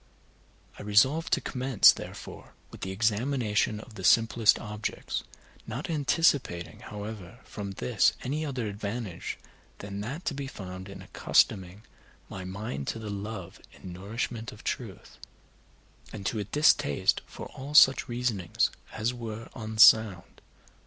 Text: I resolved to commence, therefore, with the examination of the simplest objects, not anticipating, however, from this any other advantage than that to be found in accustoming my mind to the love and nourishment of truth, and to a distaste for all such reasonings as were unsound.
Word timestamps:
I 0.79 0.81
resolved 0.81 1.31
to 1.33 1.41
commence, 1.41 1.91
therefore, 1.91 2.55
with 2.71 2.81
the 2.81 2.89
examination 2.89 3.79
of 3.79 3.93
the 3.93 4.03
simplest 4.03 4.57
objects, 4.57 5.23
not 5.67 5.91
anticipating, 5.91 6.79
however, 6.79 7.37
from 7.43 7.73
this 7.73 8.13
any 8.23 8.43
other 8.43 8.65
advantage 8.67 9.37
than 9.77 10.01
that 10.01 10.25
to 10.25 10.33
be 10.33 10.47
found 10.47 10.89
in 10.89 11.03
accustoming 11.03 11.83
my 12.29 12.43
mind 12.43 12.87
to 12.87 12.97
the 12.97 13.11
love 13.11 13.61
and 13.75 13.93
nourishment 13.93 14.51
of 14.51 14.63
truth, 14.63 15.19
and 16.11 16.25
to 16.25 16.39
a 16.39 16.45
distaste 16.45 17.21
for 17.27 17.45
all 17.49 17.75
such 17.75 18.09
reasonings 18.09 18.71
as 18.93 19.13
were 19.13 19.49
unsound. 19.55 20.41